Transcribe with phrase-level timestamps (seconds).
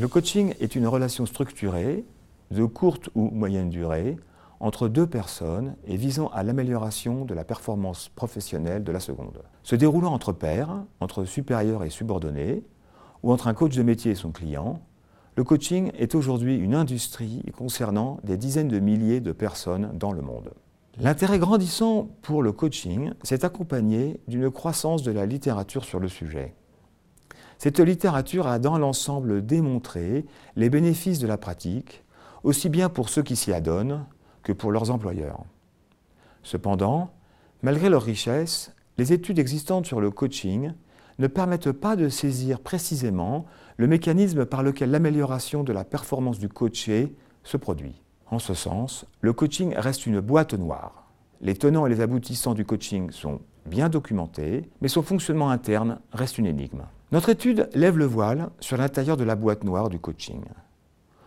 [0.00, 2.06] Le coaching est une relation structurée,
[2.50, 4.16] de courte ou moyenne durée,
[4.58, 9.42] entre deux personnes et visant à l'amélioration de la performance professionnelle de la seconde.
[9.62, 12.64] Se déroulant entre pairs, entre supérieurs et subordonnés,
[13.22, 14.80] ou entre un coach de métier et son client,
[15.36, 20.22] le coaching est aujourd'hui une industrie concernant des dizaines de milliers de personnes dans le
[20.22, 20.54] monde.
[20.98, 26.54] L'intérêt grandissant pour le coaching s'est accompagné d'une croissance de la littérature sur le sujet.
[27.62, 30.24] Cette littérature a dans l'ensemble démontré
[30.56, 32.02] les bénéfices de la pratique,
[32.42, 34.06] aussi bien pour ceux qui s'y adonnent
[34.42, 35.44] que pour leurs employeurs.
[36.42, 37.10] Cependant,
[37.62, 40.72] malgré leur richesse, les études existantes sur le coaching
[41.18, 43.44] ne permettent pas de saisir précisément
[43.76, 47.14] le mécanisme par lequel l'amélioration de la performance du coaché
[47.44, 48.00] se produit.
[48.30, 51.10] En ce sens, le coaching reste une boîte noire.
[51.42, 56.38] Les tenants et les aboutissants du coaching sont bien documentés, mais son fonctionnement interne reste
[56.38, 56.84] une énigme.
[57.12, 60.42] Notre étude lève le voile sur l'intérieur de la boîte noire du coaching.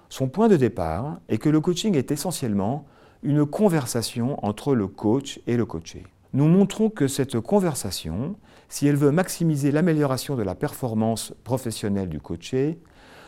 [0.08, 2.86] Son point de départ est que le coaching est essentiellement
[3.22, 6.04] une conversation entre le coach et le coaché.
[6.32, 8.38] Nous montrons que cette conversation,
[8.70, 12.80] si elle veut maximiser l'amélioration de la performance professionnelle du coaché,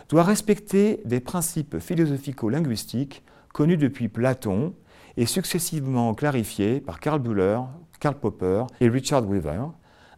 [0.07, 4.73] doit respecter des principes philosophico-linguistiques connus depuis Platon
[5.17, 7.59] et successivement clarifiés par Karl Buller,
[7.99, 9.65] Karl Popper et Richard Weaver,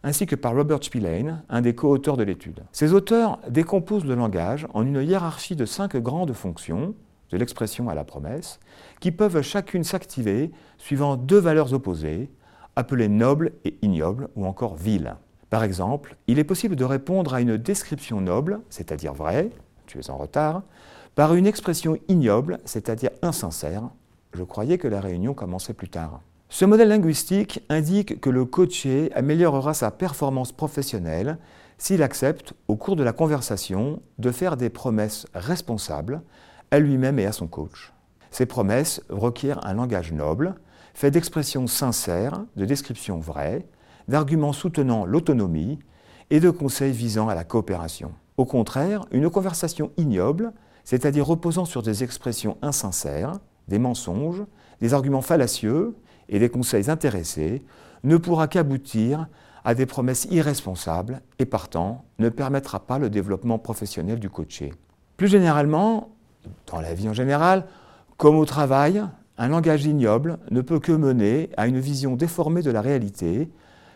[0.08, 2.62] ainsi que par Robert Spillane, un des co-auteurs de l'étude.
[2.72, 6.94] Ces auteurs décomposent le langage en une hiérarchie de cinq grandes fonctions,
[7.30, 8.58] de l'expression à la promesse,
[9.00, 12.30] qui peuvent chacune s'activer suivant deux valeurs opposées,
[12.74, 15.14] appelées noble et ignoble ou encore vil.
[15.50, 19.50] Par exemple, il est possible de répondre à une description noble, c'est-à-dire vraie,
[19.84, 20.62] tu es en retard,
[21.16, 23.82] par une expression ignoble, c'est-à-dire insincère,
[24.32, 26.22] je croyais que la réunion commençait plus tard.
[26.50, 31.38] Ce modèle linguistique indique que le coaché améliorera sa performance professionnelle
[31.76, 36.22] s'il accepte, au cours de la conversation, de faire des promesses responsables
[36.70, 37.92] à lui-même et à son coach.
[38.30, 40.54] Ces promesses requièrent un langage noble,
[40.94, 43.66] fait d'expressions sincères, de descriptions vraies,
[44.08, 45.78] d'arguments soutenant l'autonomie
[46.30, 48.12] et de conseils visant à la coopération.
[48.38, 53.34] Au contraire, une conversation ignoble, c'est-à-dire reposant sur des expressions insincères,
[53.68, 54.44] des mensonges,
[54.80, 55.94] des arguments fallacieux
[56.28, 57.62] et des conseils intéressés
[58.04, 59.28] ne pourra qu'aboutir
[59.64, 64.72] à des promesses irresponsables et partant ne permettra pas le développement professionnel du coaché.
[65.16, 66.10] Plus généralement,
[66.66, 67.66] dans la vie en général,
[68.16, 69.02] comme au travail,
[69.36, 73.50] un langage ignoble ne peut que mener à une vision déformée de la réalité,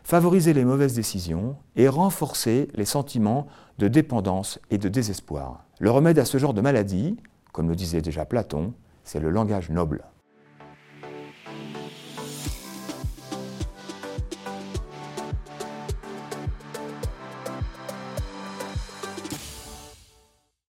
[0.05, 3.47] favoriser les mauvaises décisions et renforcer les sentiments
[3.79, 5.65] de dépendance et de désespoir.
[5.81, 7.17] Le remède à ce genre de maladie,
[7.53, 8.73] comme le disait déjà Platon,
[9.05, 10.05] c'est le langage noble.